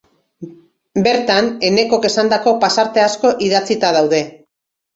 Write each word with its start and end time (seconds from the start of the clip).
Bertan, 1.07 1.49
Enekok 1.69 2.09
esandako 2.11 2.55
pasarte 2.65 3.05
asko 3.07 3.35
idatzita 3.51 3.95
daude. 4.01 4.27